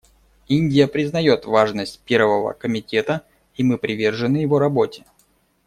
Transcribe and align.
Индия 0.47 0.87
признает 0.87 1.45
важность 1.45 1.99
Первого 2.05 2.53
комитета, 2.53 3.23
и 3.53 3.61
мы 3.61 3.77
привержены 3.77 4.37
его 4.37 4.57
работе. 4.57 5.05